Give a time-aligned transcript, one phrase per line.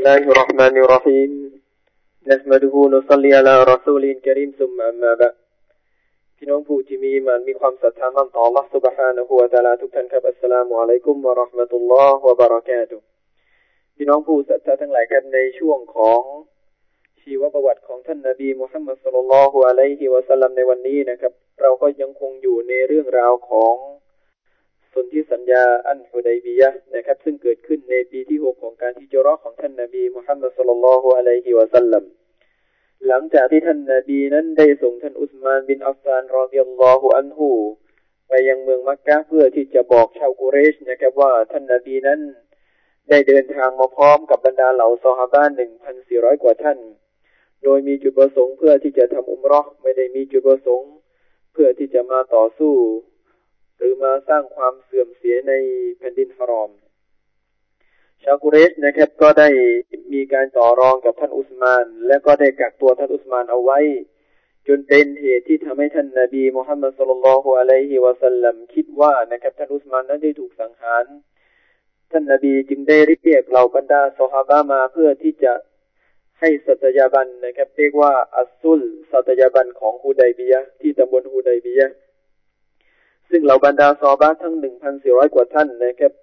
[0.00, 1.30] الله الرحمن الرحيم
[2.32, 5.34] نحمده ونصلي على رسوله الكريم ثم أما بعد
[6.36, 12.96] พี่น้องผู้ที่มีมันมีความศรัทธามั่นต่อ Allah سبحانه และ تعالى ทุกท่านครับอัสสลามุอะลัยกุมวะราะห์มะตุลลอฮ์วะบะเราะกาตุ
[13.96, 16.22] พี่น้องผู้ศรัทธาทั้งหลายครับในช่วงของ
[17.20, 23.74] ชีวประวัติของท่านนบีมุฮัมมัดสุลลัลฮุอะลัยฮิวะสัลลัมในวันนี้นะครับ เราก็ยังคงอยู่ในเรื่องราวของ
[24.95, 32.03] สนธิสัญญาอันฮุดัยบียะนะครับ ซึ่งเกิดขึ้นในปีที่หกของการฮิจรัตของท่านนบีมุฮัมมัดสุลลัลฮุอะลัยฮิวะสัลลัม
[33.07, 37.49] หลังจากที่ท่านนบีนั้นได้ส่งท่านอุสมานบินอัฟฟานรอบิยัลลอฮุอันฮู
[38.27, 42.19] ไปยังเมืองมักกะเพื่อที่จะบอกชาวกุเรชนะครับว่าท่านนบีนั้น
[43.09, 46.77] ได้เดินทางมาพร้อมกับบรรดาเหล่าซอฮาบะหนึ่งพันสี่ร้อยกว่าท่าน
[47.63, 50.91] โดยมีจุดประสงค์เพื่อที่จะทำอุมรอไม่ได้มีจุดประสงค์
[51.53, 52.73] เพื่อที่จะมาต่อสู้
[53.77, 55.53] หรือมาสร้างความเสื่อมเสียใน
[55.97, 56.71] แผ่นดินฮารอม
[58.23, 59.49] ชาวกุเรชนะครับ ก็ได้
[60.13, 63.79] มีการต่อรองกับท่านอุสมาน และก็ได้กักตัวท่านอุสมานเอาไว้
[64.67, 71.05] จนเป็นเหตุที่ทำให้ท่านนาบีมุฮัมมัดสุลลัลฮุอะลัยฮิวะสัลลัมคิดว่านะครับท่านอุสมานนั้นได้ถูกสังหาร
[72.11, 75.53] ท่านนาบีจึงได้เรียกเหล่าบรรดาสฮาบะมาเพื่อที่จะ
[76.39, 81.87] ให้สัตยาบันนะครับ เรียกว่าอัสซุลสัตยาบันของฮูไดบียะที่ตำบลฮูไดบียะ
[83.29, 86.13] ซึ่งเหล่าบรรดาซอบะทั้งหนึ่งพันสี่ร้อยกว่าท่านนะครับ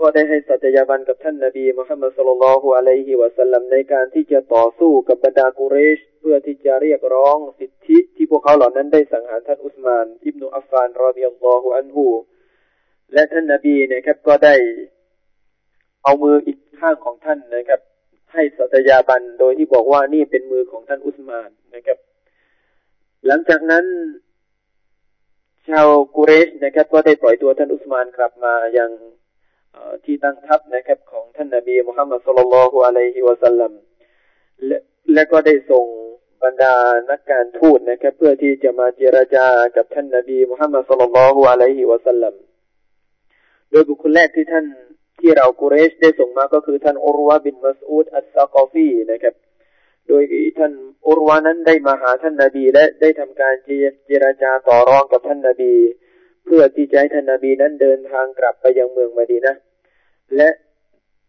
[0.00, 12.06] ก็ได้ให้สัตยาบันกับท่านนาบีมุฮัมมัดสุลลัลฮุอะลัยฮิวะสัลลัมในการที่จะต่อสู้กับบรรดากุเรช เพื่อที่จะเรียกร้องสิทธิที่พวกเขาเหล่านั้นได้สังหารท่านอุสมาน อิบนุอัฟฟานรอดิยัลลอฮุอันฮู
[13.12, 14.54] และท่านนาบีนะครับก็ได้
[16.04, 17.80] เอามืออีกข้างของท่านนะครับ
[18.32, 21.98] ให้สัตยาบันโดยที่บอกว่านี่เป็นมือของท่านอุสมานนะครับ
[23.26, 23.84] หลังจากนั้น
[25.68, 28.90] ชาวกุเรชนะครับ ก็ได้ปล่อยตัวท่านอุสมานกลับมายัง
[30.04, 33.72] ที่ตั้งทัพนะครับ ของท่านนบีมุฮัมมัดสุลลัลฮุอะลัยฮิวะสัลลัม
[34.66, 34.78] และ
[35.14, 35.86] และก็ได้ส่ง
[36.44, 36.74] บรรดา
[37.10, 42.34] นักการทูตนะครับ เพื่อที่จะมาเจรจากับท่านนบีมุฮัมมัดสุลลัลฮุอะลัยฮิวะสัลลัม
[43.70, 44.66] โดยบุคคลแรกที่ท่าน
[45.20, 49.34] ที่เรากุเรชได้ส่งมาก็คือท่านอุรวาบินมัสอูดอัสซากอฟีนะครับ
[50.08, 50.22] โดย
[50.58, 50.72] ท่าน
[51.06, 53.54] อุรวานั้นได้มาหาท่านนาบีและได้ทำการ
[54.06, 55.74] เจรจาต่อรองกับท่านนาบี
[56.44, 59.54] เพื่อที่จะให้ท่านนาบีนั้นเดินทางกลับไปยังเมืองมาดีนะ
[60.36, 60.48] และ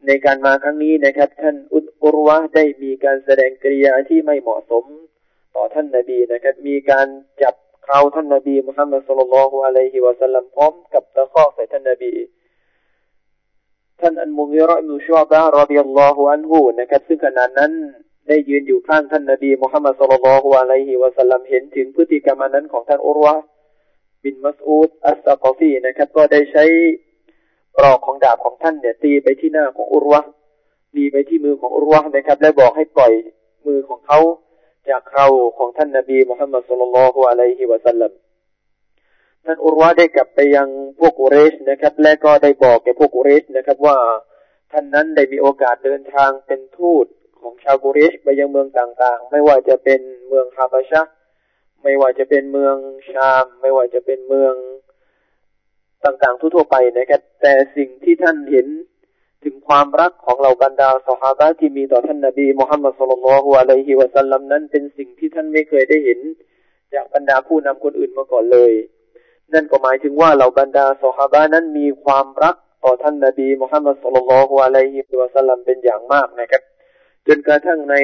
[0.08, 1.56] ในการมาครั้งนี้นะครับ ท่าน
[2.04, 4.86] อุรวาได้มีการแสดงกริยาที่ไม่เหมาะสม
[5.56, 7.08] ต่อท่านนาบีนะครับ มีการ
[7.42, 7.56] จับ
[7.86, 12.14] เขาท่านนาบีมุฮัมมัดสุลลัลฮุอะลัยฮิวะสัลลัมพร้อมกับตะข้อใส่ท่านนาบี
[14.02, 17.72] ท่านอันมุกิรออินุชวบะรอดิยัลลอฮุอันฮูนะครับซึ่งขณะนั้น
[18.28, 23.36] ได้ยืนอยู่ข้างท่านนบีมุฮัมมัดสุลลัลฮุอะลัยฮิวะสัลลัมเห็นถึงพฤติกรรมนั้นของท่านอุรวะ
[24.24, 26.64] บินมัสอูดอัสซากอฟีนะครับ ก็ได้ใช้
[27.78, 30.22] ปลอกของดาบของท่านเนี่ย ตีไปที่หน้าของอุรวะ
[30.96, 33.14] ตีไปที่มือของอุรวะนะครับ และบอกให้ปล่อย
[33.68, 34.20] มือของเขา
[34.90, 35.28] จากเขา
[35.58, 38.12] ของท่านนบีมุฮัมมัดสุลลัลฮุอะลัยฮิวะสัลลัม
[39.46, 40.68] ท่านอุรวาได้กลับไปยัง
[41.00, 43.98] พวกกุเรชนะครับ และก็ได้บอกแก่พวกกุเรชนะครับว่า
[44.72, 47.06] ท่านนั้นได้มีโอกาสเดินทางเป็นทูต
[47.48, 51.02] ของชาวกุเรชไปยังเมืองต่างๆ ไม่ว่าจะเป็นเมืองฮาบาชะ
[51.84, 52.76] ไม่ว่าจะเป็นเมือง
[53.10, 54.54] ชาม ไม่ว่าจะเป็นเมือง
[56.04, 58.68] ต่างๆ ทั่วๆไปนะครับแต่สิ่งที่ท่านเห็น
[59.44, 66.20] ถึงความรักของเราบรรดาสหาบะที่มีต่อท่านนบีมุฮัมมัดสุลลัลฮุอะลัยฮิวะสัลลัมนั้นเป็นสิ่งที่ท่านไม่เคยได้เห็น
[66.94, 68.74] จากบรรดาผู้นำคนอื่นมาก่อนเลย
[69.54, 76.64] นั่นก็หมายถึงว่าเราบรรดาสหาบะนั้นมีความรักต่อท่านนาบีมุฮัมมัดสุลลัลฮุอะลัยฮิวะสัลลัมเป็นอย่างมากนะครับ
[77.28, 77.96] จนกระทั่งใน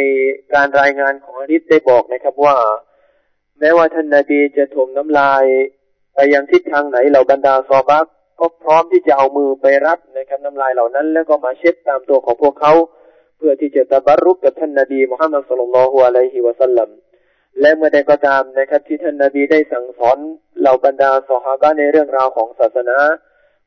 [0.54, 2.56] การรายงานของอะดิษได้บอกนะครับว่า
[3.60, 5.44] แม้ว่าท่านนาบีจะถมน้ำลาย
[6.16, 8.06] ไปยังทิศทางไหนเราบรรดาซอบัก
[8.40, 12.74] ก็พร้อมที่จะเอามือไปรับนะครับน้ำลายเหล่านั้น แล้วก็มาเช็ดตามตัวของพวกเขา
[13.38, 16.90] เพื่อที่จะตะบารุกกับท่านนาบีมุฮัมมัดสุลลัลฮุอะลัยฮิวะสัลลัม
[17.62, 20.18] และเมื่อใดก็ตามนะครับ ที่ท่านนาบีได้สั่งสอน
[20.60, 22.98] เหล่าบรรดาสหาบะในเรื่องราวของศาสนา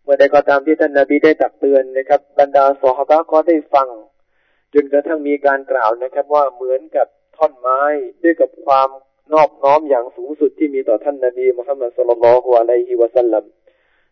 [0.03, 3.89] เมื่อใดก็ตามที่ท่านนาบีได้ตักเตือนนะครับ บรรดาสหาบะก็ได้ฟัง
[4.79, 7.07] จนกระทั่งมีการกล่าวนะครับว่าเหมือนกับ
[7.37, 7.83] ท่อนไม้
[8.23, 8.89] ด้วยกับความ
[9.33, 13.45] นอบน้อมอย่างสูงสุดที่มีต่อท่านนาบีมุฮัมมัดสุลลัลฮุอะลัยฮิวะสัลลัม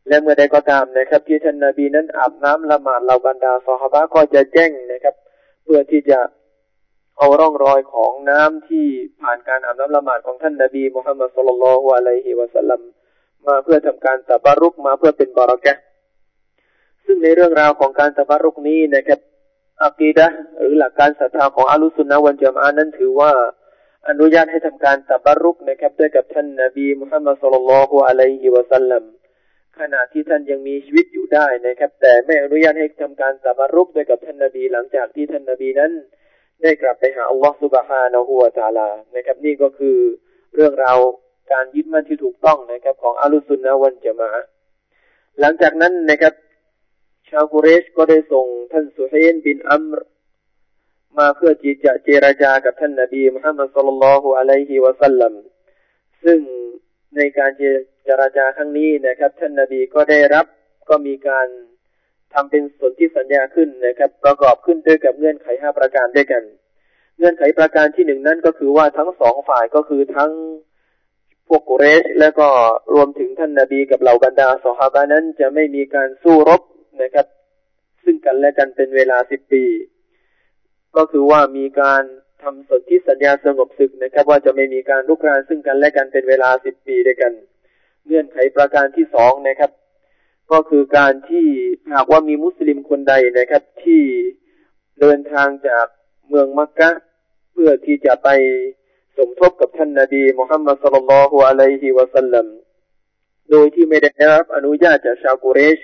[0.09, 5.15] และเมื่อใดก็ตามนะครับ ที่ท่านนาบีนั้นอาบน้ำละหมาดเหล่าบรรดาสหาบะก็จะแจ้งนะครับ
[5.65, 6.19] เพื่อที่จะ
[7.19, 8.87] เอาร่องรอยของน้ำที่
[9.21, 12.81] ผ่านการอาบน้ำละหมาดของท่านนบีมุฮัมมัดสุลลัลฮุอะลัยฮิวะสัลลัม
[13.47, 15.75] มาเพื่อทำการตะบารุกมาเพื่อเป็นบารักะ
[17.05, 19.21] ซึ่งในเรื่องราวของการตะบารุกนี้นะครับ
[19.85, 20.27] อักีดะ
[20.59, 23.33] หรือหลักการศรัทธาของอัลุสุนนะวันจามอานั้นถือว่า
[24.09, 29.03] อนุญาตให้ทำการตะบารุกนะครับด้วยกับท่านนบีมุฮัมมัดสุลลัลฮุอะลัยฮิวะสัลลัม
[29.79, 35.93] ขณะที่ท่านยังมีชีวิตอยู่ได้นะครับ แต่ไม่อนุญาตให้ทำการตะบารุกด้วยกับท่านนบีหลังจากที่ท่านนบีนั้น
[36.63, 39.97] ได้กลับไปหาอัลลอฮฺสุบฮานะฮูวาตาลานะครับ นี่ก็คือ
[40.55, 40.99] เรื่องราว
[41.53, 44.31] การยึดมั่นที่ถูกต้องนะครับ ของอัลุสุนนะวันจะมา
[45.41, 46.35] หลังจากนั้นนะครับ
[47.31, 49.99] ชาวกุเรชก็ได้ส่งท่านสุฮัยนบินอัมร
[51.19, 55.33] มาเพื่อที่จะเจรจากับท่านนบีมุฮัมมัดสุลลัลฮุอะลัยฮิวะสัลลัม
[56.25, 56.39] ซึ่ง
[57.17, 57.51] ในการ
[58.05, 60.47] เจรจาครั้งนี้นะครับ ท่านนบีก็ได้รับ
[60.89, 61.49] ก็มีการ
[62.35, 66.43] ทำเป็นสนธิสัญญาขึ้นนะครับ ประกอบขึ้นด้วยกับเงื่อนไขห้าประการด้วยกัน
[67.19, 70.33] เงื่อนไขประการที่หนึ่งนั้นก็คือว่าทั้งสองฝ่ายก็คือทั้ง
[71.49, 72.49] พวกกุเรช และก็
[72.95, 76.63] รวมถึงท่านนาบีกับเหล่าบรรดาสหาบานั้นจะไม่มีการสู้รบ
[77.03, 77.27] นะครับ
[78.05, 79.65] ซึ่งกันและกันเป็นเวลาสิบปี
[80.97, 82.03] ก็คือว่ามีการ
[82.43, 87.33] ทำสนธิสัญญาสงบศึกนะครับ ว่าจะไม่มีการลุกรานซึ่งกันและกันเป็นเวลาสิบปีด้วยกัน
[88.07, 89.71] เงื่อนไขประการที่สองนะครับ
[90.53, 91.47] ก็คือการที่
[91.93, 94.03] หากว่ามีมุสลิมคนใดนะครับ ที่
[95.01, 95.87] เดินทางจาก
[96.29, 96.91] เมืองมักกะ
[97.53, 98.29] เพื่อที่จะไป
[99.17, 102.47] สมทบกับท่านนาบีมุฮัมมัดสุลลัลฮุอะลัยฮิวะสัลลัม
[103.51, 105.79] โดยที่ไม่ได้รับอนุญาตจากชาวกุเรช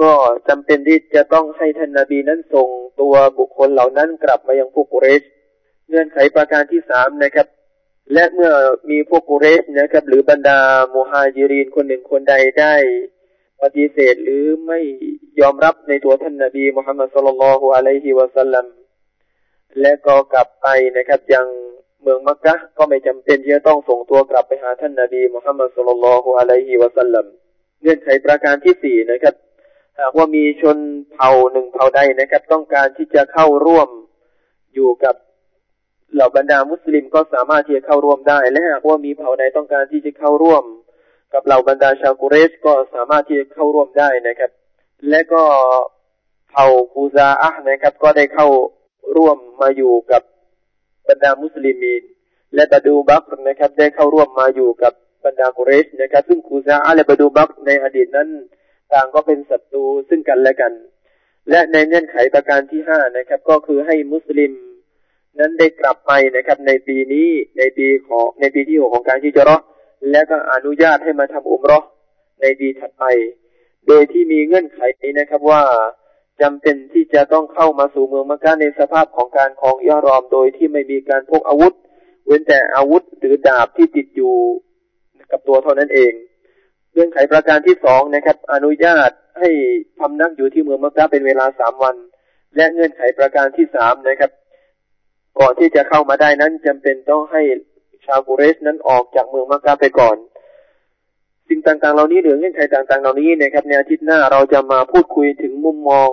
[0.00, 0.12] ก็
[0.48, 2.68] จำเป็นที่จะต้องให้ท่านนาบีนั้นส่ง
[3.00, 5.22] ตัวบุคคลเหล่านั้นกลับมายังพวกกุเรช
[5.88, 7.46] เงื่อนไขประการที่สามนะครับ
[8.12, 8.52] และเมื่อ
[8.90, 10.58] มีพวกกุเรชนะครับ หรือบรรดา
[10.94, 12.74] มุฮาจิรินคนหนึ่งคนใดได้
[13.62, 14.80] ปฏิเสธหรือไม่
[15.40, 18.66] ยอมรับในตัวท่านนาบีมุฮัมมัดสุลลัลฮุอะลัยฮิวะสัลลัม
[19.80, 20.66] และก็กลับไป
[20.96, 21.46] นะครับยัง
[22.02, 27.26] เมืองมักกะก็ไม่จำเป็นที่จะต้องส่งตัวกลับไปหาท่านนาบีมุฮัมมัดสุลลัลฮุอะลัยฮิวะสัลลัม
[27.82, 29.34] เงื่อนไขประการที่สี่นะครับ
[30.00, 30.78] หากว่ามีชน
[31.12, 33.88] เผ่าหนึ่งเผ่าใดนะครับ ต้องการที่จะเข้าร่วม
[34.74, 35.14] อยู่กับ
[36.14, 40.64] เหล่าบรรดามุสลิมก็สามารถที่จะเข้าร่วมได้ และหากว่ามีเผ่าใดต้องการที่จะเข้าร่วม
[41.34, 44.50] กับเหล่าบรรดาชาวกุเรชก็สามารถที่จะเข้าร่วมได้นะครับ
[45.10, 45.42] และก็
[46.50, 48.46] เผ่าคูซาอะนะครับ ก็ได้เข้า
[49.16, 50.22] ร่วมมาอยู่กับ
[51.08, 52.02] บรรดามุสลิมีน
[52.54, 54.92] และบาดูบักนะครับ ได้เข้าร่วมมาอยู่กับ
[55.24, 58.28] บรรดากุเรชนะครับ ซึ่งคูซาอะและบาดูบักในอดีตนั้น
[58.92, 60.72] ต่างก็เป็นศัตรูซึ่งกันและกัน
[61.50, 64.52] และในเงื่อนไขประการที่ห้านะครับ ก็คือให้มุสลิม
[65.38, 69.56] นั้นได้กลับไปนะครับ ในปีนี้ในปีของในปีที่หกของการที่จะรอ
[70.10, 71.80] และก็อนุญาตให้มาทำอุมรอ
[72.42, 73.04] ในปีถัดไป
[73.88, 74.80] โดยที่มีเงื่อนไข
[75.18, 75.62] นะครับว่า
[76.40, 81.74] จำเป็นที่จะต้องเข้ามาสู่เมืองมักกะในสภาพของการคลองย่อรอมโดยที่ไม่มีการพกอาวุธ
[82.26, 84.34] เว้นแต่อาวุธหรือดาบที่ติดอยู่
[85.30, 86.12] กับตัวเท่านั้นเอง
[86.92, 89.50] เงื่อนไขประการที่สองนะครับ อนุญาตให้
[89.98, 91.96] พำนักอยู่ที่เมืองมักกะเป็นเวลาสามวัน
[92.56, 94.30] และเงื่อนไขประการที่สามนะครับ
[95.38, 97.42] ก่อนที่จะเข้ามาได้นั้นจำเป็นต้องให้
[98.06, 100.16] ชาวกุเรชนั้นออกจากเมืองมักกะไปก่อน
[101.48, 106.10] สิ่งต่างๆ เหล่านี้หรือเงื่อนไขต่างๆ เหล่านี้นะครับในอาทิตย์หน้าเราจะมาพูดคุยถึงมุมมอง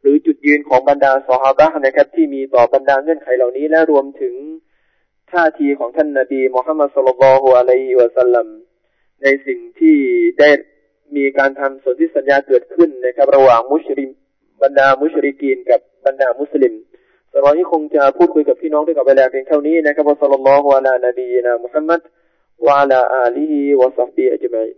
[0.00, 4.34] หรือจุดยืนของบรรดาสหายนะครับ ที่มีต่อบรรดาเงื่อนไขเหล่านี้และรวมถึง
[5.32, 8.46] ท่าทีของท่านนาบีมุฮัมมัดสุลลัลฮุอะลัยฮิวะสัลลัม
[9.22, 9.96] ในสิ่งที่
[10.38, 10.48] ได้
[11.16, 14.10] มีการทำสนธิสัญญาเกิดขึ้นนะครับระหว่างมุชริม
[14.62, 16.74] บรรดามุชริกีนกับบรรดามุสลิม
[17.32, 22.00] สำหรับที่คงจะพูดคุยกับพี่น้องด้วยกับเวลาเพียงเท่านี้นะครับอัสลลัลลอฮุอะลานบีนะมุฮัมมัด
[22.66, 24.68] วะลาอาลีฮิวะซัฟบีอัจมัย